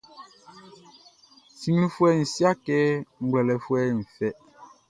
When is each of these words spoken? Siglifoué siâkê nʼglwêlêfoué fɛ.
Siglifoué 1.59 2.13
siâkê 2.33 2.79
nʼglwêlêfoué 2.97 3.83
fɛ. 4.15 4.27